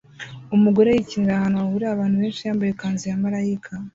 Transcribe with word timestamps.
Umugore 0.55 0.89
yikinira 0.91 1.33
ahantu 1.37 1.57
hahurira 1.61 1.89
abantu 1.91 2.15
benshi 2.21 2.41
yambaye 2.47 2.71
ikanzu 2.71 3.03
ya 3.09 3.21
malayika 3.23 3.71